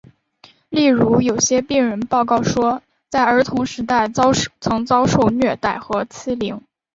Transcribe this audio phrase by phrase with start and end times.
[0.69, 4.09] 例如有些病人报告说在儿童时代
[4.59, 6.59] 曾遭受虐待和欺凌。